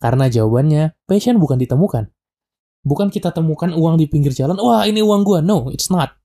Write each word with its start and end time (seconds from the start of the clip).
Karena 0.00 0.32
jawabannya, 0.32 0.96
passion 1.04 1.36
bukan 1.36 1.60
ditemukan. 1.60 2.08
Bukan 2.80 3.12
kita 3.12 3.36
temukan 3.36 3.68
uang 3.76 4.00
di 4.00 4.08
pinggir 4.08 4.32
jalan, 4.32 4.56
wah 4.56 4.88
ini 4.88 5.04
uang 5.04 5.28
gua. 5.28 5.44
No, 5.44 5.68
it's 5.68 5.92
not. 5.92 6.16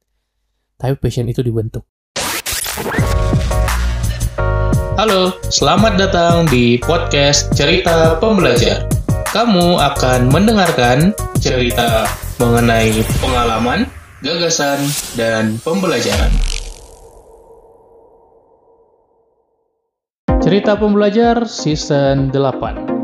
Tapi 0.80 0.96
passion 0.96 1.28
itu 1.28 1.44
dibentuk. 1.44 1.84
Halo, 4.96 5.36
selamat 5.52 6.00
datang 6.00 6.48
di 6.48 6.80
podcast 6.80 7.52
Cerita 7.52 8.16
Pembelajar. 8.16 8.88
Kamu 9.36 9.76
akan 9.76 10.32
mendengarkan 10.32 11.12
cerita 11.44 12.08
mengenai 12.40 13.04
pengalaman, 13.20 13.92
gagasan, 14.24 14.80
dan 15.20 15.60
pembelajaran. 15.60 16.32
Cerita 20.40 20.80
Pembelajar 20.80 21.44
Season 21.44 22.32
8 22.32 22.95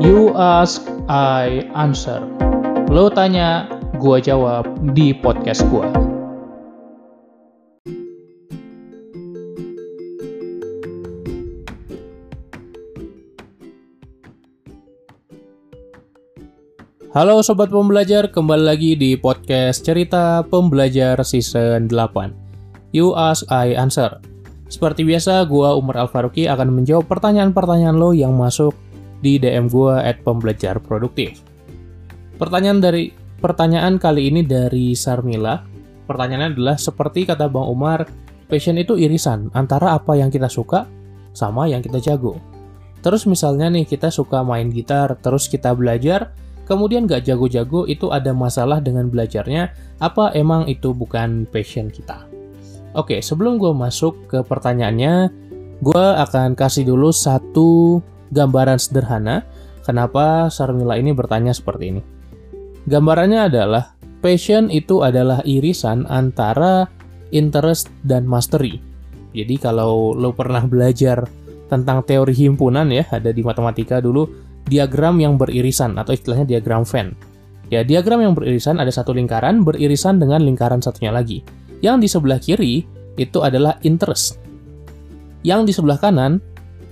You 0.00 0.32
ask, 0.32 0.88
I 1.12 1.68
answer 1.76 2.24
Lo 2.88 3.12
tanya, 3.12 3.68
gua 4.00 4.16
jawab 4.16 4.64
di 4.96 5.12
podcast 5.12 5.60
gua. 5.68 5.92
Halo 17.12 17.44
Sobat 17.44 17.68
Pembelajar, 17.68 18.32
kembali 18.32 18.64
lagi 18.64 18.96
di 18.96 19.20
podcast 19.20 19.84
Cerita 19.84 20.40
Pembelajar 20.48 21.20
Season 21.28 21.92
8. 21.92 22.96
You 22.96 23.12
ask, 23.12 23.44
I 23.52 23.76
answer. 23.76 24.16
Seperti 24.72 25.04
biasa, 25.04 25.44
gua 25.44 25.76
Umar 25.76 26.00
Alfaruki 26.08 26.48
akan 26.48 26.72
menjawab 26.72 27.04
pertanyaan-pertanyaan 27.04 28.00
lo 28.00 28.16
yang 28.16 28.32
masuk 28.32 28.72
di 29.20 29.40
DM 29.40 29.68
gua 29.68 30.04
at 30.04 30.20
pembelajar 30.24 30.80
produktif. 30.80 31.40
Pertanyaan 32.40 32.80
dari 32.80 33.12
pertanyaan 33.40 34.00
kali 34.00 34.32
ini 34.32 34.44
dari 34.44 34.96
Sarmila. 34.96 35.60
Pertanyaannya 36.08 36.56
adalah 36.56 36.76
seperti 36.76 37.28
kata 37.28 37.46
Bang 37.46 37.70
Umar, 37.70 38.08
passion 38.50 38.74
itu 38.80 38.98
irisan 38.98 39.52
antara 39.54 39.94
apa 39.94 40.18
yang 40.18 40.32
kita 40.32 40.50
suka 40.50 40.88
sama 41.30 41.70
yang 41.70 41.78
kita 41.80 42.02
jago. 42.02 42.34
Terus 43.00 43.24
misalnya 43.24 43.72
nih 43.72 43.88
kita 43.88 44.12
suka 44.12 44.44
main 44.44 44.68
gitar, 44.68 45.16
terus 45.22 45.48
kita 45.48 45.72
belajar, 45.72 46.36
kemudian 46.68 47.08
gak 47.08 47.24
jago-jago 47.24 47.88
itu 47.88 48.12
ada 48.12 48.36
masalah 48.36 48.82
dengan 48.82 49.08
belajarnya, 49.08 49.72
apa 50.02 50.36
emang 50.36 50.68
itu 50.68 50.92
bukan 50.92 51.48
passion 51.48 51.88
kita? 51.88 52.28
Oke, 52.92 53.22
sebelum 53.24 53.56
gue 53.56 53.72
masuk 53.72 54.28
ke 54.28 54.38
pertanyaannya, 54.44 55.30
gue 55.80 56.06
akan 56.20 56.52
kasih 56.52 56.84
dulu 56.84 57.08
satu 57.14 58.02
gambaran 58.30 58.78
sederhana 58.78 59.46
kenapa 59.84 60.48
Sarmila 60.48 60.96
ini 60.96 61.10
bertanya 61.14 61.54
seperti 61.54 61.84
ini. 61.96 62.02
Gambarannya 62.88 63.50
adalah, 63.50 63.94
passion 64.24 64.72
itu 64.72 65.04
adalah 65.04 65.44
irisan 65.44 66.08
antara 66.08 66.88
interest 67.30 67.92
dan 68.02 68.24
mastery. 68.24 68.80
Jadi 69.30 69.54
kalau 69.62 70.16
lo 70.16 70.34
pernah 70.34 70.64
belajar 70.66 71.22
tentang 71.70 72.02
teori 72.02 72.34
himpunan 72.34 72.90
ya, 72.90 73.06
ada 73.14 73.30
di 73.30 73.46
matematika 73.46 74.02
dulu, 74.02 74.26
diagram 74.66 75.22
yang 75.22 75.38
beririsan 75.38 75.94
atau 75.98 76.10
istilahnya 76.10 76.46
diagram 76.58 76.82
Venn. 76.82 77.14
Ya, 77.70 77.86
diagram 77.86 78.18
yang 78.18 78.34
beririsan 78.34 78.82
ada 78.82 78.90
satu 78.90 79.14
lingkaran 79.14 79.62
beririsan 79.62 80.18
dengan 80.18 80.42
lingkaran 80.42 80.82
satunya 80.82 81.14
lagi. 81.14 81.46
Yang 81.78 81.96
di 82.02 82.08
sebelah 82.10 82.40
kiri 82.42 82.74
itu 83.14 83.38
adalah 83.46 83.78
interest. 83.86 84.42
Yang 85.46 85.70
di 85.70 85.72
sebelah 85.78 85.98
kanan 86.02 86.42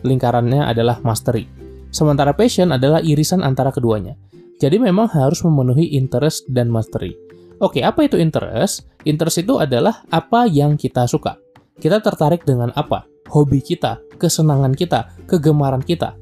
lingkarannya 0.04 0.66
adalah 0.66 1.00
mastery. 1.02 1.48
Sementara 1.88 2.36
passion 2.36 2.74
adalah 2.74 3.00
irisan 3.00 3.41
antara 3.41 3.72
keduanya. 3.72 4.14
Jadi 4.58 4.77
memang 4.82 5.06
harus 5.10 5.41
memenuhi 5.46 5.94
interest 5.94 6.46
dan 6.50 6.68
mastery. 6.68 7.14
Oke, 7.58 7.82
apa 7.82 8.06
itu 8.06 8.19
interest? 8.19 8.86
Interest 9.06 9.42
itu 9.42 9.58
adalah 9.58 10.02
apa 10.10 10.46
yang 10.46 10.74
kita 10.74 11.06
suka. 11.06 11.38
Kita 11.78 12.03
tertarik 12.03 12.42
dengan 12.42 12.75
apa? 12.75 13.06
Hobi 13.31 13.62
kita, 13.62 14.03
kesenangan 14.19 14.75
kita, 14.75 15.14
kegemaran 15.26 15.82
kita 15.82 16.19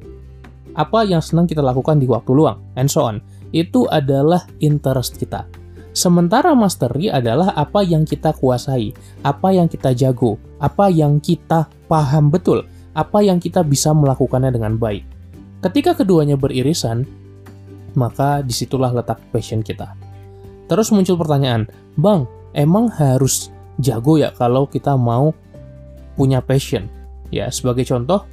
apa 0.77 1.09
yang 1.09 1.25
senang 1.25 1.49
kita 1.49 1.65
lakukan 1.65 1.97
di 1.97 2.07
waktu 2.07 2.31
luang, 2.37 2.61
and 2.77 2.87
so 2.87 3.03
on. 3.03 3.25
Itu 3.51 3.89
adalah 3.89 4.45
interest 4.61 5.17
kita. 5.17 5.49
Sementara 5.97 6.53
mastery 6.53 7.09
adalah 7.09 7.57
apa 7.57 7.81
yang 7.81 8.05
kita 8.05 8.37
kuasai, 8.37 8.93
apa 9.25 9.49
yang 9.57 9.65
kita 9.65 9.97
jago, 9.97 10.37
apa 10.61 10.93
yang 10.93 11.17
kita 11.17 11.73
paham 11.89 12.29
betul, 12.29 12.69
apa 12.97 13.21
yang 13.21 13.37
kita 13.37 13.61
bisa 13.61 13.93
melakukannya 13.93 14.49
dengan 14.57 14.81
baik. 14.81 15.05
Ketika 15.61 15.93
keduanya 15.93 16.41
beririsan, 16.41 17.05
maka 17.93 18.41
di 18.41 18.57
situlah 18.57 18.89
letak 18.97 19.21
passion 19.29 19.61
kita. 19.61 19.93
Terus 20.67 20.89
muncul 20.89 21.21
pertanyaan, 21.21 21.69
Bang, 22.01 22.25
emang 22.57 22.89
harus 22.89 23.53
jago 23.77 24.17
ya 24.17 24.33
kalau 24.33 24.65
kita 24.65 24.97
mau 24.97 25.37
punya 26.17 26.41
passion? 26.41 26.89
Ya, 27.29 27.53
sebagai 27.53 27.85
contoh, 27.85 28.25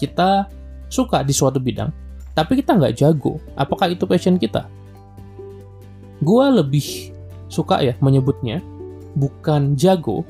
kita 0.00 0.48
suka 0.88 1.20
di 1.20 1.36
suatu 1.36 1.60
bidang, 1.60 1.92
tapi 2.32 2.64
kita 2.64 2.80
nggak 2.80 2.96
jago, 2.96 3.36
apakah 3.58 3.92
itu 3.92 4.08
passion 4.08 4.40
kita? 4.40 4.64
Gua 6.24 6.48
lebih 6.48 7.12
suka 7.52 7.84
ya 7.84 7.94
menyebutnya 8.00 8.64
bukan 9.12 9.76
jago, 9.76 10.24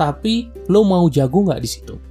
tapi 0.00 0.48
lo 0.70 0.86
mau 0.86 1.04
jago 1.12 1.44
nggak 1.44 1.60
di 1.60 1.68
situ? 1.68 2.07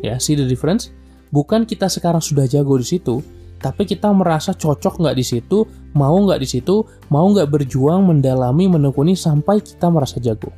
Ya, 0.00 0.16
see 0.22 0.38
the 0.38 0.46
difference? 0.46 0.94
Bukan 1.34 1.68
kita 1.68 1.90
sekarang 1.90 2.22
sudah 2.24 2.48
jago 2.48 2.78
di 2.78 2.86
situ, 2.86 3.20
tapi 3.58 3.84
kita 3.84 4.08
merasa 4.14 4.54
cocok 4.54 5.02
nggak 5.02 5.16
di 5.18 5.24
situ, 5.26 5.66
mau 5.92 6.14
nggak 6.14 6.40
di 6.40 6.48
situ, 6.48 6.86
mau 7.10 7.26
nggak 7.28 7.50
berjuang, 7.50 8.06
mendalami, 8.06 8.70
menekuni 8.70 9.18
sampai 9.18 9.60
kita 9.60 9.90
merasa 9.90 10.22
jago. 10.22 10.54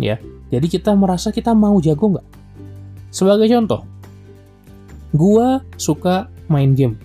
Ya, 0.00 0.18
jadi 0.48 0.66
kita 0.66 0.96
merasa 0.96 1.30
kita 1.30 1.52
mau 1.52 1.78
jago 1.78 2.16
nggak? 2.16 2.26
Sebagai 3.12 3.48
contoh, 3.48 3.84
Gua 5.16 5.64
suka 5.80 6.28
main 6.52 6.76
game. 6.76 7.00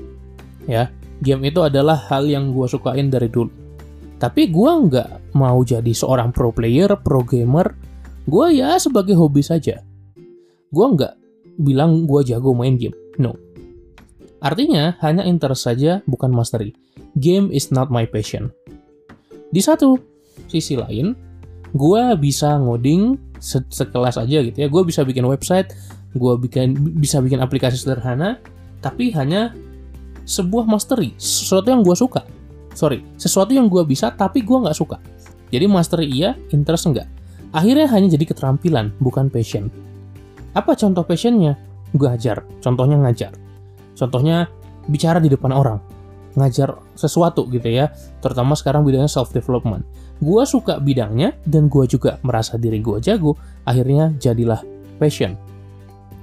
Ya, 0.67 0.91
game 1.23 1.47
itu 1.47 1.63
adalah 1.63 1.95
hal 2.11 2.27
yang 2.27 2.51
gua 2.51 2.67
sukain 2.67 3.07
dari 3.07 3.31
dulu. 3.31 3.51
Tapi 4.19 4.51
gua 4.51 4.79
nggak 4.79 5.35
mau 5.35 5.63
jadi 5.63 5.91
seorang 5.91 6.35
pro 6.35 6.51
player, 6.51 6.99
pro 6.99 7.23
gamer. 7.23 7.71
Gua 8.27 8.51
ya 8.51 8.75
sebagai 8.75 9.15
hobi 9.15 9.39
saja. 9.39 9.83
Gua 10.67 10.91
nggak 10.91 11.13
bilang 11.59 12.05
gua 12.09 12.25
jago 12.25 12.55
main 12.55 12.77
game. 12.79 12.95
No. 13.21 13.37
Artinya, 14.43 14.99
hanya 14.99 15.23
interest 15.23 15.65
saja, 15.67 16.03
bukan 16.03 16.33
mastery. 16.33 16.75
Game 17.15 17.53
is 17.53 17.71
not 17.71 17.87
my 17.87 18.03
passion. 18.03 18.51
Di 19.53 19.61
satu 19.63 19.95
sisi 20.49 20.75
lain, 20.75 21.15
gua 21.71 22.17
bisa 22.17 22.57
ngoding 22.59 23.15
se 23.39 23.63
sekelas 23.71 24.19
aja 24.19 24.43
gitu 24.43 24.57
ya. 24.57 24.67
Gua 24.67 24.83
bisa 24.83 25.05
bikin 25.07 25.23
website, 25.23 25.71
gue 26.13 26.33
bikin 26.37 26.77
bisa 26.97 27.17
bikin 27.19 27.41
aplikasi 27.41 27.77
sederhana 27.77 28.37
tapi 28.79 29.09
hanya 29.17 29.53
sebuah 30.29 30.69
mastery 30.69 31.17
sesuatu 31.17 31.73
yang 31.73 31.81
gue 31.81 31.95
suka 31.97 32.21
sorry 32.77 33.01
sesuatu 33.17 33.51
yang 33.51 33.65
gue 33.67 33.81
bisa 33.83 34.13
tapi 34.13 34.45
gue 34.45 34.57
nggak 34.57 34.77
suka 34.77 35.01
jadi 35.49 35.65
mastery 35.65 36.05
iya 36.09 36.37
interest 36.53 36.85
enggak 36.89 37.09
akhirnya 37.53 37.89
hanya 37.89 38.13
jadi 38.13 38.25
keterampilan 38.29 38.93
bukan 39.01 39.27
passion 39.33 39.73
apa 40.53 40.77
contoh 40.77 41.03
passionnya? 41.05 41.57
Gue 41.93 42.09
ajar 42.09 42.45
contohnya 42.61 42.97
ngajar. 42.97 43.33
Contohnya 43.93 44.49
bicara 44.89 45.21
di 45.21 45.29
depan 45.29 45.53
orang. 45.53 45.77
Ngajar 46.33 46.77
sesuatu 46.97 47.45
gitu 47.49 47.69
ya. 47.69 47.93
Terutama 48.21 48.57
sekarang 48.57 48.81
bidangnya 48.81 49.09
self 49.09 49.29
development 49.33 49.85
gue 50.23 50.43
suka 50.47 50.79
bidangnya 50.79 51.35
dan 51.43 51.67
gue 51.67 51.83
juga 51.89 52.21
merasa 52.23 52.55
diri 52.55 52.79
gue 52.79 53.03
jago 53.03 53.35
akhirnya 53.67 54.15
jadilah 54.15 54.63
passion. 54.95 55.35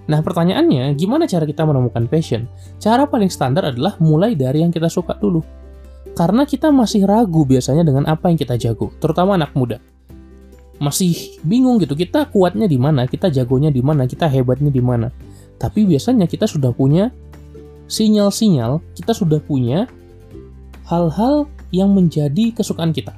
Nah 0.09 0.25
pertanyaannya, 0.25 0.97
gimana 0.99 1.29
cara 1.29 1.47
kita 1.47 1.63
menemukan 1.63 2.09
passion? 2.11 2.49
Cara 2.81 3.07
paling 3.07 3.31
standar 3.31 3.71
adalah 3.71 3.95
mulai 4.03 4.35
dari 4.35 4.65
yang 4.65 4.73
kita 4.75 4.91
suka 4.91 5.15
dulu. 5.21 5.45
Karena 6.17 6.43
kita 6.43 6.75
masih 6.75 7.07
ragu 7.07 7.47
biasanya 7.47 7.87
dengan 7.87 8.09
apa 8.11 8.27
yang 8.33 8.39
kita 8.41 8.59
jago, 8.59 8.91
terutama 8.99 9.39
anak 9.39 9.55
muda. 9.55 9.79
Masih 10.81 11.37
bingung 11.45 11.77
gitu, 11.77 11.93
kita 11.93 12.25
kuatnya 12.33 12.65
di 12.65 12.81
mana, 12.81 13.05
kita 13.05 13.29
jagonya 13.29 13.69
di 13.69 13.85
mana, 13.85 14.09
kita 14.09 14.25
hebatnya 14.27 14.73
di 14.73 14.81
mana. 14.81 15.13
Tapi 15.61 15.85
biasanya 15.85 16.25
kita 16.25 16.49
sudah 16.49 16.73
punya 16.73 17.13
sinyal-sinyal, 17.85 18.81
kita 18.97 19.13
sudah 19.13 19.45
punya 19.45 19.85
hal-hal 20.89 21.45
yang 21.69 21.93
menjadi 21.93 22.57
kesukaan 22.57 22.97
kita. 22.97 23.13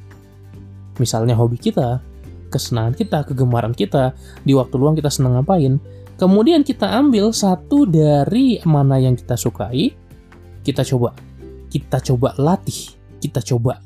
Misalnya 0.98 1.38
hobi 1.38 1.56
kita, 1.56 2.02
kesenangan 2.50 2.98
kita, 2.98 3.18
kegemaran 3.30 3.72
kita, 3.72 4.12
di 4.42 4.58
waktu 4.58 4.74
luang 4.74 4.98
kita 4.98 5.08
senang 5.08 5.38
ngapain, 5.38 5.78
Kemudian 6.22 6.62
kita 6.62 6.86
ambil 6.86 7.34
satu 7.34 7.82
dari 7.82 8.62
mana 8.62 8.94
yang 9.00 9.18
kita 9.18 9.34
sukai, 9.34 9.90
kita 10.62 10.86
coba, 10.86 11.18
kita 11.66 11.98
coba 11.98 12.38
latih, 12.38 12.94
kita 13.18 13.42
coba 13.42 13.82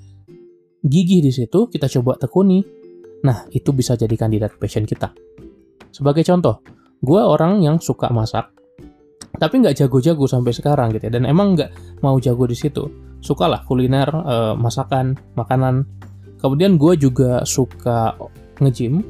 gigih 0.84 1.24
di 1.24 1.32
situ, 1.32 1.70
kita 1.72 1.88
coba 1.88 2.20
tekuni. 2.20 2.60
Nah, 3.24 3.48
itu 3.54 3.72
bisa 3.72 3.96
jadi 3.96 4.12
kandidat 4.12 4.60
passion 4.60 4.84
kita. 4.84 5.14
Sebagai 5.94 6.26
contoh, 6.26 6.60
gue 7.00 7.20
orang 7.22 7.64
yang 7.64 7.80
suka 7.80 8.12
masak, 8.12 8.52
tapi 9.36 9.60
nggak 9.60 9.76
jago-jago 9.84 10.24
sampai 10.24 10.52
sekarang 10.52 10.92
gitu 10.96 11.08
ya. 11.08 11.12
Dan 11.12 11.28
emang 11.28 11.56
nggak 11.56 12.00
mau 12.00 12.16
jago 12.20 12.48
di 12.48 12.56
situ. 12.56 12.88
Sukalah 13.20 13.64
kuliner 13.64 14.08
eh, 14.08 14.54
masakan 14.56 15.16
makanan. 15.36 15.84
Kemudian 16.40 16.76
gue 16.76 16.96
juga 16.96 17.44
suka 17.44 18.16
nge-gym. 18.60 19.04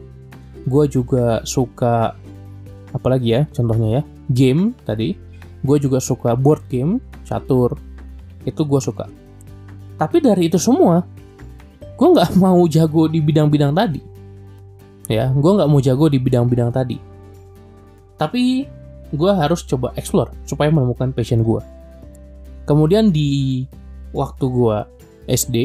Gue 0.67 0.91
juga 0.91 1.47
suka 1.47 2.14
apalagi 2.91 3.29
ya 3.38 3.43
contohnya 3.55 3.88
ya 4.00 4.03
game 4.31 4.75
tadi. 4.82 5.14
Gue 5.62 5.79
juga 5.82 6.03
suka 6.03 6.35
board 6.35 6.67
game 6.70 6.99
catur. 7.26 7.75
Itu 8.47 8.67
gue 8.67 8.79
suka. 8.82 9.06
Tapi 9.97 10.17
dari 10.23 10.50
itu 10.50 10.58
semua 10.58 11.03
gue 11.96 12.08
nggak 12.12 12.37
mau 12.37 12.60
jago 12.69 13.08
di 13.08 13.19
bidang-bidang 13.25 13.72
tadi. 13.72 14.00
Ya 15.08 15.32
gue 15.32 15.52
nggak 15.56 15.70
mau 15.70 15.81
jago 15.81 16.06
di 16.12 16.20
bidang-bidang 16.20 16.70
tadi. 16.70 17.00
Tapi 18.16 18.69
gue 19.12 19.32
harus 19.32 19.64
coba 19.64 19.94
explore 19.96 20.34
supaya 20.44 20.69
menemukan 20.69 21.14
passion 21.14 21.46
gue 21.46 21.62
kemudian 22.66 23.14
di 23.14 23.62
waktu 24.10 24.44
gue 24.50 24.78
SD 25.31 25.56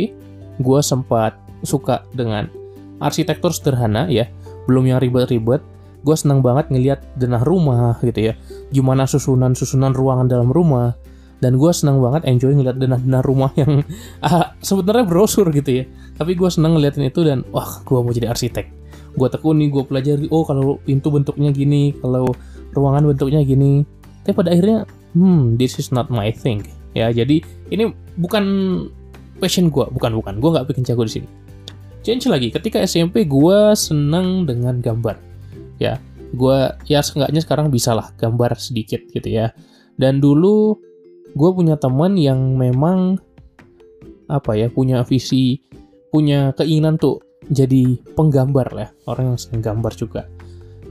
gue 0.61 0.79
sempat 0.85 1.35
suka 1.65 2.05
dengan 2.13 2.47
arsitektur 3.01 3.49
sederhana 3.51 4.05
ya. 4.07 4.29
Belum 4.69 4.85
yang 4.85 5.01
ribet-ribet 5.01 5.59
gue 6.01 6.15
senang 6.17 6.41
banget 6.41 6.69
ngelihat 6.69 7.01
denah 7.17 7.41
rumah 7.41 7.97
gitu 8.05 8.31
ya. 8.31 8.33
Gimana 8.69 9.09
susunan-susunan 9.09 9.91
ruangan 9.97 10.29
dalam 10.29 10.53
rumah 10.53 10.93
dan 11.41 11.57
gue 11.57 11.71
senang 11.73 11.97
banget 11.99 12.29
enjoy 12.29 12.53
ngeliat 12.53 12.77
denah-denah 12.77 13.21
rumah 13.25 13.49
yang 13.57 13.81
ah, 14.25 14.53
sebenarnya 14.61 15.09
brosur 15.09 15.49
gitu 15.49 15.81
ya. 15.81 15.83
Tapi 16.15 16.37
gue 16.37 16.49
senang 16.53 16.77
ngeliatin 16.77 17.09
itu 17.09 17.25
dan 17.25 17.41
wah 17.49 17.81
gue 17.81 17.97
mau 17.97 18.13
jadi 18.13 18.29
arsitek. 18.29 18.69
Gue 19.17 19.27
tekuni 19.27 19.73
gue 19.73 19.81
pelajari 19.81 20.29
oh 20.29 20.45
kalau 20.45 20.77
pintu 20.85 21.09
bentuknya 21.09 21.49
gini 21.49 21.97
kalau 21.97 22.29
ruangan 22.77 23.09
bentuknya 23.09 23.41
gini. 23.41 23.81
Tapi 24.21 24.37
pada 24.37 24.53
akhirnya 24.53 24.85
hmm 25.17 25.57
this 25.57 25.81
is 25.81 25.89
not 25.89 26.13
my 26.13 26.29
thing. 26.29 26.61
Ya 26.93 27.09
jadi 27.09 27.41
ini 27.73 27.89
bukan 28.21 28.45
passion 29.41 29.73
gue 29.73 29.89
bukan 29.89 30.13
bukan. 30.13 30.37
Gue 30.37 30.49
nggak 30.53 30.69
bikin 30.69 30.85
jago 30.85 31.09
di 31.09 31.19
sini. 31.19 31.27
Change 32.05 32.29
lagi 32.29 32.53
ketika 32.53 32.77
SMP 32.85 33.25
gue 33.25 33.73
seneng 33.73 34.45
dengan 34.45 34.77
gambar. 34.77 35.17
Ya 35.81 35.97
gue 36.37 36.57
ya 36.85 37.01
seenggaknya 37.01 37.41
sekarang 37.41 37.73
bisa 37.73 37.97
lah 37.97 38.13
gambar 38.13 38.53
sedikit 38.61 39.01
gitu 39.09 39.25
ya. 39.25 39.49
Dan 39.97 40.21
dulu 40.21 40.90
gue 41.31 41.49
punya 41.55 41.79
teman 41.79 42.19
yang 42.19 42.59
memang 42.59 43.19
apa 44.31 44.55
ya 44.55 44.71
punya 44.71 45.03
visi 45.03 45.59
punya 46.11 46.51
keinginan 46.55 46.99
tuh 46.99 47.23
jadi 47.51 47.99
penggambar 48.15 48.67
lah 48.71 48.89
orang 49.09 49.35
yang 49.35 49.39
seneng 49.39 49.63
gambar 49.63 49.93
juga. 49.95 50.21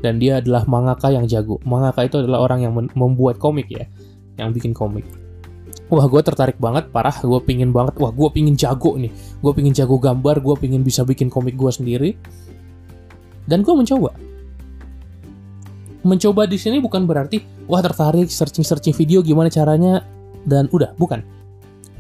Dan 0.01 0.17
dia 0.17 0.41
adalah 0.41 0.65
mangaka 0.65 1.13
yang 1.13 1.29
jago. 1.29 1.61
Mangaka 1.69 2.09
itu 2.09 2.21
adalah 2.25 2.41
orang 2.41 2.65
yang 2.65 2.73
membuat 2.97 3.37
komik 3.37 3.69
ya 3.69 3.85
yang 4.41 4.53
bikin 4.53 4.73
komik. 4.73 5.05
Wah 5.93 6.09
gue 6.09 6.23
tertarik 6.25 6.57
banget 6.57 6.89
parah. 6.89 7.13
Gue 7.21 7.41
pingin 7.45 7.73
banget. 7.73 8.01
Wah 8.01 8.09
gue 8.09 8.29
pingin 8.33 8.57
jago 8.57 8.97
nih. 8.97 9.13
Gue 9.45 9.53
pingin 9.53 9.77
jago 9.77 10.01
gambar 10.01 10.41
gue 10.41 10.57
pingin 10.57 10.81
bisa 10.81 11.05
bikin 11.05 11.29
komik 11.29 11.57
gue 11.57 11.69
sendiri. 11.69 12.11
Dan 13.45 13.61
gue 13.61 13.75
mencoba. 13.77 14.17
Mencoba 16.01 16.49
di 16.49 16.57
sini 16.57 16.81
bukan 16.81 17.05
berarti 17.05 17.45
wah 17.69 17.85
tertarik 17.85 18.33
searching 18.33 18.65
searching 18.65 18.97
video 18.97 19.21
gimana 19.21 19.53
caranya 19.53 20.01
dan 20.49 20.69
udah 20.73 20.93
bukan. 20.97 21.25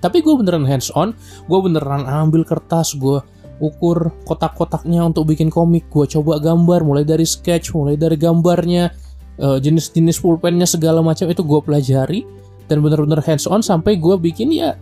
Tapi 0.00 0.24
gue 0.24 0.32
beneran 0.32 0.64
hands 0.64 0.88
on 0.96 1.12
gue 1.44 1.58
beneran 1.60 2.08
ambil 2.08 2.44
kertas 2.44 2.96
gue 2.96 3.20
ukur 3.60 4.08
kotak-kotaknya 4.24 5.04
untuk 5.04 5.28
bikin 5.28 5.52
komik 5.52 5.92
gue 5.92 6.08
coba 6.08 6.40
gambar 6.40 6.80
mulai 6.80 7.04
dari 7.04 7.28
sketch 7.28 7.76
mulai 7.76 8.00
dari 8.00 8.16
gambarnya 8.16 8.88
eh, 9.36 9.58
jenis-jenis 9.60 10.16
pulpennya 10.24 10.64
segala 10.64 11.04
macam 11.04 11.28
itu 11.28 11.44
gue 11.44 11.60
pelajari 11.60 12.24
dan 12.64 12.80
bener-bener 12.80 13.20
hands 13.20 13.44
on 13.44 13.60
sampai 13.60 14.00
gue 14.00 14.16
bikin 14.16 14.48
ya 14.56 14.80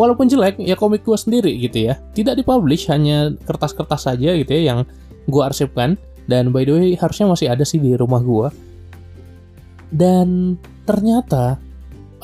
walaupun 0.00 0.32
jelek 0.32 0.56
ya 0.56 0.72
komik 0.80 1.04
gue 1.04 1.16
sendiri 1.16 1.52
gitu 1.60 1.92
ya. 1.92 2.00
Tidak 2.16 2.32
dipublish 2.40 2.88
hanya 2.88 3.36
kertas-kertas 3.44 4.08
saja 4.08 4.32
gitu 4.32 4.48
ya 4.56 4.72
yang 4.72 4.78
gue 5.28 5.42
arsipkan. 5.44 6.00
Dan 6.24 6.56
by 6.56 6.64
the 6.64 6.72
way 6.72 6.88
harusnya 6.96 7.28
masih 7.28 7.52
ada 7.52 7.68
sih 7.68 7.76
di 7.76 7.92
rumah 8.00 8.24
gue 8.24 8.48
dan 9.94 10.58
ternyata 10.82 11.62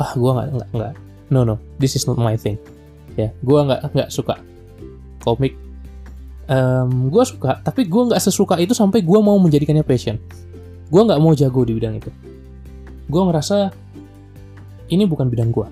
ah 0.01 0.11
gue 0.17 0.31
nggak 0.33 0.49
nggak 0.57 0.69
nggak 0.73 0.93
no 1.31 1.45
no 1.45 1.61
this 1.77 1.95
is 1.95 2.09
not 2.09 2.17
my 2.17 2.35
thing 2.35 2.57
ya 3.21 3.29
gue 3.45 3.61
nggak 3.61 3.93
nggak 3.93 4.09
suka 4.09 4.41
komik 5.21 5.55
um, 6.49 7.13
gue 7.13 7.25
suka 7.29 7.61
tapi 7.61 7.85
gue 7.85 8.03
nggak 8.09 8.21
sesuka 8.21 8.57
itu 8.57 8.73
sampai 8.73 9.05
gue 9.05 9.21
mau 9.21 9.37
menjadikannya 9.37 9.85
passion 9.85 10.17
gue 10.89 11.03
nggak 11.05 11.21
mau 11.21 11.37
jago 11.37 11.61
di 11.69 11.77
bidang 11.77 12.01
itu 12.01 12.11
gue 13.11 13.23
ngerasa 13.29 13.71
ini 14.91 15.07
bukan 15.07 15.31
bidang 15.31 15.55
gue. 15.55 15.67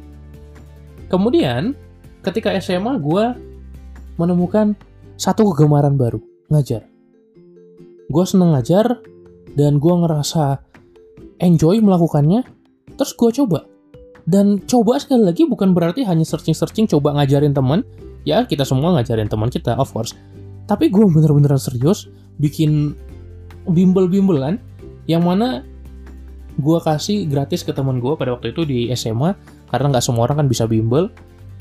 Kemudian, 1.10 1.74
ketika 2.22 2.54
SMA 2.62 2.96
gue 3.02 3.34
menemukan 4.16 4.78
satu 5.18 5.52
kegemaran 5.52 5.98
baru, 5.98 6.22
ngajar. 6.48 6.86
Gue 8.08 8.24
seneng 8.24 8.54
ngajar, 8.54 9.02
dan 9.58 9.82
gue 9.82 9.94
ngerasa 9.94 10.62
enjoy 11.42 11.82
melakukannya, 11.82 12.46
terus 12.94 13.12
gue 13.18 13.30
coba. 13.42 13.66
Dan 14.28 14.60
coba 14.68 15.00
sekali 15.00 15.24
lagi 15.24 15.48
bukan 15.48 15.72
berarti 15.72 16.04
hanya 16.04 16.20
searching-searching 16.20 16.84
coba 16.92 17.16
ngajarin 17.16 17.56
teman, 17.56 17.80
ya 18.28 18.44
kita 18.44 18.60
semua 18.68 18.92
ngajarin 19.00 19.24
teman 19.24 19.48
kita, 19.48 19.72
of 19.80 19.88
course. 19.88 20.12
Tapi 20.68 20.92
gue 20.92 21.00
bener-bener 21.08 21.56
serius 21.56 22.12
bikin 22.36 22.92
bimbel-bimbelan 23.64 24.60
yang 25.08 25.24
mana 25.24 25.64
gue 26.60 26.78
kasih 26.84 27.24
gratis 27.24 27.64
ke 27.64 27.72
teman 27.72 28.04
gue 28.04 28.12
pada 28.20 28.36
waktu 28.36 28.52
itu 28.52 28.68
di 28.68 28.92
SMA 28.92 29.32
karena 29.72 29.96
nggak 29.96 30.04
semua 30.04 30.28
orang 30.28 30.44
kan 30.44 30.48
bisa 30.52 30.68
bimbel. 30.68 31.08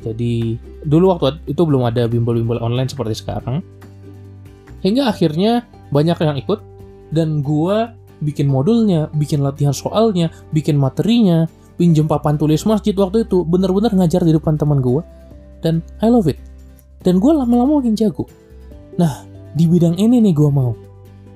Jadi 0.03 0.59
dulu 0.83 1.15
waktu 1.15 1.39
itu 1.47 1.63
belum 1.63 1.87
ada 1.87 2.03
bimbel-bimbel 2.11 2.59
online 2.59 2.91
seperti 2.91 3.15
sekarang. 3.23 3.63
Hingga 4.83 5.07
akhirnya 5.07 5.63
banyak 5.95 6.19
yang 6.19 6.35
ikut 6.35 6.59
dan 7.15 7.39
gue 7.39 7.95
bikin 8.19 8.51
modulnya, 8.51 9.07
bikin 9.15 9.39
latihan 9.39 9.71
soalnya, 9.71 10.33
bikin 10.51 10.75
materinya, 10.75 11.47
pinjem 11.77 12.09
papan 12.09 12.35
tulis 12.35 12.65
masjid 12.65 12.93
waktu 12.97 13.29
itu, 13.29 13.45
bener-bener 13.45 13.93
ngajar 13.93 14.25
di 14.25 14.33
depan 14.33 14.57
teman 14.57 14.81
gue, 14.81 15.05
dan 15.61 15.85
I 16.01 16.09
love 16.09 16.27
it. 16.27 16.41
Dan 17.05 17.21
gue 17.21 17.31
lama-lama 17.31 17.79
makin 17.79 17.93
jago. 17.93 18.25
Nah, 18.97 19.23
di 19.53 19.69
bidang 19.69 19.95
ini 19.95 20.17
nih 20.19 20.33
gue 20.33 20.49
mau. 20.49 20.73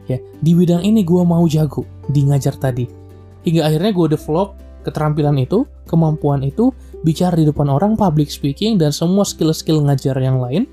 Ya, 0.09 0.17
di 0.41 0.51
bidang 0.57 0.81
ini 0.81 1.05
gue 1.05 1.21
mau 1.21 1.45
jago 1.45 1.85
di 2.09 2.25
ngajar 2.25 2.57
tadi 2.57 3.01
hingga 3.45 3.69
akhirnya 3.69 3.91
gue 3.93 4.07
develop 4.17 4.57
keterampilan 4.81 5.37
itu, 5.37 5.65
kemampuan 5.85 6.41
itu, 6.41 6.73
bicara 7.05 7.37
di 7.37 7.45
depan 7.45 7.69
orang, 7.69 7.93
public 7.93 8.33
speaking, 8.33 8.81
dan 8.81 8.89
semua 8.89 9.21
skill-skill 9.21 9.85
ngajar 9.85 10.17
yang 10.17 10.41
lain, 10.41 10.65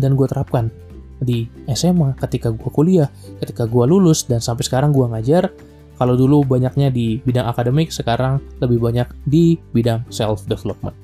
dan 0.00 0.16
gue 0.16 0.24
terapkan 0.24 0.72
di 1.20 1.44
SMA, 1.68 2.16
ketika 2.16 2.48
gue 2.48 2.70
kuliah, 2.72 3.12
ketika 3.44 3.68
gue 3.68 3.84
lulus, 3.84 4.24
dan 4.24 4.40
sampai 4.40 4.64
sekarang 4.64 4.88
gue 4.96 5.04
ngajar, 5.04 5.52
kalau 5.94 6.18
dulu 6.18 6.42
banyaknya 6.42 6.90
di 6.90 7.22
bidang 7.22 7.46
akademik, 7.46 7.94
sekarang 7.94 8.42
lebih 8.58 8.82
banyak 8.82 9.06
di 9.22 9.54
bidang 9.70 10.02
self-development. 10.10 10.96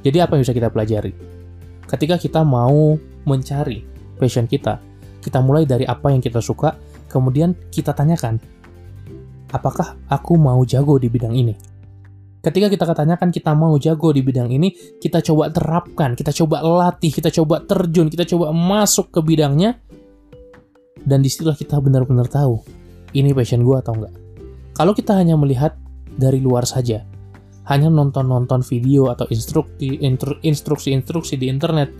Jadi 0.00 0.18
apa 0.24 0.38
yang 0.38 0.42
bisa 0.46 0.56
kita 0.56 0.72
pelajari? 0.72 1.12
Ketika 1.84 2.16
kita 2.16 2.40
mau 2.44 2.96
mencari 3.28 3.84
passion 4.16 4.48
kita, 4.48 4.80
kita 5.20 5.44
mulai 5.44 5.68
dari 5.68 5.84
apa 5.84 6.08
yang 6.08 6.24
kita 6.24 6.40
suka, 6.40 6.80
kemudian 7.12 7.52
kita 7.68 7.92
tanyakan, 7.92 8.40
apakah 9.52 10.00
aku 10.08 10.40
mau 10.40 10.64
jago 10.64 10.96
di 10.96 11.12
bidang 11.12 11.36
ini? 11.36 11.52
Ketika 12.38 12.70
kita 12.72 12.84
katanyakan 12.88 13.28
kita 13.34 13.52
mau 13.52 13.76
jago 13.76 14.14
di 14.14 14.24
bidang 14.24 14.48
ini, 14.48 14.72
kita 14.96 15.20
coba 15.20 15.52
terapkan, 15.52 16.16
kita 16.16 16.32
coba 16.32 16.64
latih, 16.64 17.12
kita 17.12 17.28
coba 17.34 17.60
terjun, 17.66 18.08
kita 18.08 18.24
coba 18.24 18.54
masuk 18.54 19.12
ke 19.12 19.20
bidangnya, 19.20 19.76
dan 21.04 21.20
di 21.20 21.28
situlah 21.28 21.58
kita 21.58 21.76
benar-benar 21.82 22.30
tahu 22.30 22.77
ini 23.16 23.32
passion 23.32 23.64
gue 23.64 23.76
atau 23.78 23.96
enggak. 23.96 24.14
Kalau 24.76 24.92
kita 24.94 25.16
hanya 25.16 25.34
melihat 25.34 25.74
dari 26.18 26.42
luar 26.42 26.66
saja, 26.68 27.02
hanya 27.68 27.92
nonton-nonton 27.92 28.64
video 28.64 29.12
atau 29.12 29.28
instruksi 29.28 30.00
instruksi-instruksi 30.40 31.36
di 31.36 31.52
internet, 31.52 31.92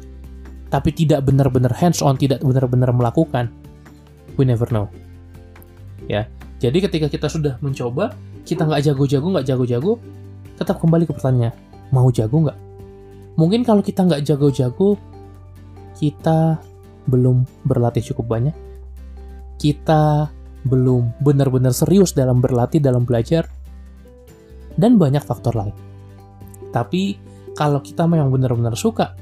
tapi 0.73 0.93
tidak 0.93 1.25
benar-benar 1.29 1.73
hands-on, 1.77 2.17
tidak 2.17 2.41
benar-benar 2.41 2.93
melakukan, 2.93 3.53
we 4.41 4.45
never 4.49 4.69
know. 4.73 4.89
Ya, 6.09 6.29
jadi 6.59 6.89
ketika 6.89 7.07
kita 7.13 7.29
sudah 7.29 7.61
mencoba, 7.61 8.17
kita 8.49 8.65
nggak 8.65 8.89
jago-jago, 8.89 9.27
nggak 9.29 9.47
jago-jago, 9.49 9.93
tetap 10.57 10.81
kembali 10.81 11.05
ke 11.05 11.13
pertanyaan, 11.13 11.53
mau 11.93 12.09
jago 12.09 12.49
nggak? 12.49 12.59
Mungkin 13.39 13.63
kalau 13.63 13.85
kita 13.85 14.09
nggak 14.09 14.25
jago-jago, 14.25 14.97
kita 16.01 16.59
belum 17.07 17.45
berlatih 17.69 18.03
cukup 18.13 18.39
banyak, 18.39 18.57
kita 19.61 20.33
belum 20.67 21.23
benar-benar 21.23 21.71
serius 21.71 22.17
dalam 22.17 22.43
berlatih, 22.43 22.83
dalam 22.83 23.07
belajar, 23.07 23.47
dan 24.79 24.99
banyak 24.99 25.23
faktor 25.23 25.55
lain. 25.55 25.75
Tapi 26.75 27.19
kalau 27.59 27.83
kita 27.83 28.07
memang 28.07 28.31
benar-benar 28.31 28.79
suka 28.79 29.15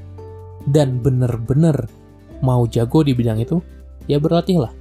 dan 0.69 1.01
benar-benar 1.01 1.89
mau 2.45 2.65
jago 2.69 3.01
di 3.01 3.17
bidang 3.17 3.41
itu, 3.41 3.57
ya 4.05 4.21
berlatihlah. 4.21 4.73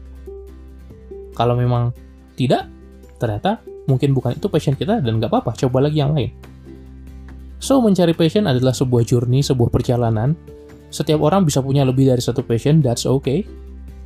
Kalau 1.37 1.57
memang 1.57 1.93
tidak, 2.37 2.69
ternyata 3.17 3.61
mungkin 3.89 4.13
bukan 4.13 4.37
itu 4.37 4.49
passion 4.53 4.77
kita 4.77 5.01
dan 5.01 5.21
nggak 5.21 5.33
apa-apa, 5.33 5.57
coba 5.57 5.89
lagi 5.89 6.01
yang 6.01 6.13
lain. 6.13 6.33
So, 7.57 7.81
mencari 7.81 8.13
passion 8.13 8.45
adalah 8.45 8.77
sebuah 8.77 9.09
journey, 9.09 9.41
sebuah 9.41 9.73
perjalanan. 9.73 10.37
Setiap 10.93 11.25
orang 11.25 11.49
bisa 11.49 11.65
punya 11.65 11.89
lebih 11.89 12.13
dari 12.13 12.21
satu 12.21 12.45
passion, 12.45 12.85
that's 12.85 13.09
okay. 13.09 13.49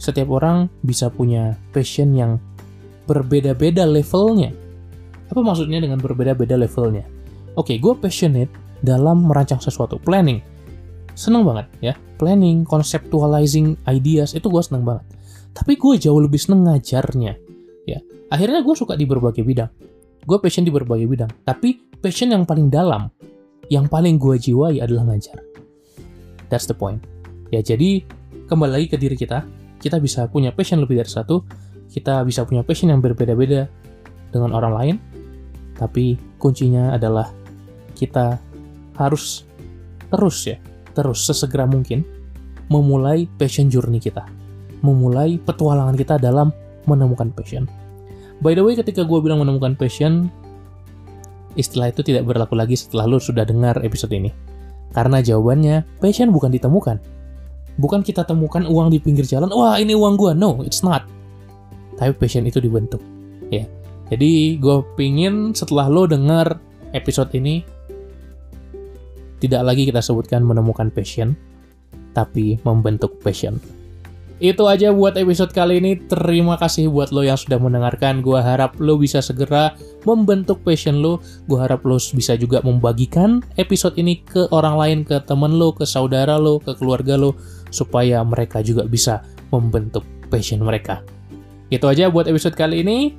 Setiap 0.01 0.33
orang 0.33 0.73
bisa 0.81 1.13
punya 1.13 1.61
passion 1.77 2.17
yang 2.17 2.41
berbeda-beda 3.05 3.85
levelnya. 3.85 4.49
Apa 5.29 5.45
maksudnya 5.45 5.77
dengan 5.77 6.01
berbeda-beda 6.01 6.57
levelnya? 6.57 7.05
Oke, 7.53 7.77
okay, 7.77 7.77
gue 7.77 7.93
passionate 8.01 8.49
dalam 8.81 9.29
merancang 9.29 9.61
sesuatu, 9.61 10.01
planning. 10.01 10.41
Seneng 11.13 11.45
banget 11.45 11.69
ya, 11.85 11.93
planning, 12.17 12.65
conceptualizing 12.65 13.77
ideas, 13.85 14.33
itu 14.33 14.49
gue 14.49 14.63
seneng 14.65 14.89
banget. 14.89 15.05
Tapi 15.53 15.77
gue 15.77 16.01
jauh 16.01 16.17
lebih 16.17 16.41
seneng 16.41 16.65
ngajarnya. 16.65 17.37
Ya, 17.85 18.01
akhirnya 18.33 18.65
gue 18.65 18.73
suka 18.73 18.97
di 18.97 19.05
berbagai 19.05 19.45
bidang. 19.45 19.69
Gue 20.25 20.41
passion 20.41 20.65
di 20.65 20.73
berbagai 20.73 21.05
bidang, 21.05 21.29
tapi 21.45 21.77
passion 22.01 22.33
yang 22.33 22.49
paling 22.49 22.73
dalam, 22.73 23.13
yang 23.69 23.85
paling 23.85 24.17
gue 24.17 24.41
jiwai 24.41 24.81
adalah 24.81 25.13
ngajar. 25.13 25.37
That's 26.49 26.65
the 26.65 26.73
point. 26.73 27.05
Ya, 27.53 27.61
jadi 27.61 28.01
kembali 28.49 28.73
lagi 28.81 28.87
ke 28.89 28.97
diri 28.97 29.19
kita, 29.19 29.45
kita 29.81 29.97
bisa 29.99 30.29
punya 30.29 30.53
passion 30.53 30.79
lebih 30.85 31.01
dari 31.01 31.11
satu, 31.11 31.43
kita 31.91 32.23
bisa 32.23 32.45
punya 32.47 32.63
passion 32.63 32.93
yang 32.93 33.01
berbeda-beda 33.03 33.67
dengan 34.31 34.55
orang 34.55 34.73
lain, 34.77 34.97
tapi 35.75 36.21
kuncinya 36.37 36.95
adalah 36.95 37.33
kita 37.97 38.39
harus 39.01 39.49
terus 40.13 40.37
ya, 40.47 40.61
terus 40.93 41.25
sesegera 41.25 41.65
mungkin 41.65 42.05
memulai 42.71 43.27
passion 43.41 43.67
journey 43.73 43.99
kita. 43.99 44.23
Memulai 44.81 45.37
petualangan 45.37 45.97
kita 45.99 46.17
dalam 46.17 46.55
menemukan 46.89 47.29
passion. 47.35 47.69
By 48.41 48.57
the 48.57 48.65
way, 48.65 48.73
ketika 48.73 49.05
gue 49.05 49.19
bilang 49.21 49.45
menemukan 49.45 49.77
passion, 49.77 50.33
istilah 51.59 51.93
itu 51.93 52.01
tidak 52.01 52.25
berlaku 52.25 52.57
lagi 52.57 52.79
setelah 52.79 53.05
lo 53.05 53.21
sudah 53.21 53.45
dengar 53.45 53.77
episode 53.85 54.15
ini. 54.17 54.33
Karena 54.97 55.21
jawabannya, 55.21 56.01
passion 56.01 56.33
bukan 56.33 56.49
ditemukan. 56.49 57.20
Bukan 57.79 58.03
kita 58.03 58.27
temukan 58.27 58.67
uang 58.67 58.91
di 58.91 58.99
pinggir 58.99 59.29
jalan, 59.29 59.53
wah 59.53 59.79
ini 59.79 59.95
uang 59.95 60.19
gue. 60.19 60.33
No, 60.35 60.65
it's 60.67 60.83
not. 60.83 61.07
Tapi 62.01 62.17
passion 62.17 62.49
itu 62.49 62.59
dibentuk 62.59 63.03
ya. 63.53 63.67
Jadi 64.11 64.59
gue 64.59 64.83
pingin 64.99 65.55
setelah 65.55 65.87
lo 65.87 66.09
dengar 66.09 66.59
episode 66.91 67.31
ini 67.39 67.63
tidak 69.39 69.63
lagi 69.65 69.87
kita 69.87 70.03
sebutkan 70.03 70.43
menemukan 70.43 70.91
passion 70.91 71.33
tapi 72.13 72.59
membentuk 72.67 73.23
passion 73.23 73.63
itu 74.41 74.65
aja 74.65 74.89
buat 74.89 75.21
episode 75.21 75.53
kali 75.53 75.85
ini. 75.85 76.01
Terima 76.09 76.57
kasih 76.57 76.89
buat 76.89 77.13
lo 77.13 77.21
yang 77.21 77.37
sudah 77.37 77.61
mendengarkan. 77.61 78.25
Gue 78.25 78.41
harap 78.41 78.73
lo 78.81 78.97
bisa 78.97 79.21
segera 79.21 79.77
membentuk 80.09 80.65
passion 80.65 81.05
lo. 81.05 81.21
Gue 81.45 81.61
harap 81.61 81.85
lo 81.85 82.01
bisa 82.01 82.41
juga 82.41 82.65
membagikan 82.65 83.45
episode 83.61 84.01
ini 84.01 84.25
ke 84.25 84.49
orang 84.49 84.81
lain, 84.81 84.99
ke 85.05 85.21
temen 85.29 85.61
lo, 85.61 85.77
ke 85.77 85.85
saudara 85.85 86.41
lo, 86.41 86.57
ke 86.57 86.73
keluarga 86.73 87.21
lo, 87.21 87.37
supaya 87.69 88.25
mereka 88.25 88.65
juga 88.65 88.89
bisa 88.89 89.21
membentuk 89.53 90.09
passion 90.33 90.65
mereka. 90.65 91.05
Itu 91.69 91.93
aja 91.93 92.09
buat 92.09 92.25
episode 92.25 92.57
kali 92.57 92.81
ini. 92.81 93.13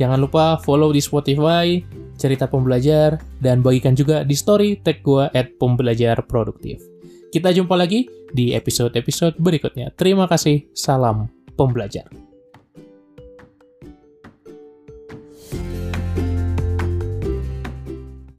Jangan 0.00 0.24
lupa 0.24 0.56
follow 0.64 0.88
di 0.88 1.04
Spotify, 1.04 1.84
cerita 2.16 2.48
pembelajar, 2.48 3.20
dan 3.44 3.60
bagikan 3.60 3.92
juga 3.92 4.24
di 4.24 4.32
story 4.32 4.80
tag 4.80 5.04
gue 5.04 5.28
at 5.36 5.52
pembelajar 5.60 6.24
produktif. 6.24 6.95
Kita 7.30 7.50
jumpa 7.52 7.74
lagi 7.74 8.06
di 8.30 8.54
episode-episode 8.54 9.38
berikutnya. 9.38 9.92
Terima 9.94 10.26
kasih, 10.30 10.70
salam 10.72 11.30
pembelajar. 11.56 12.25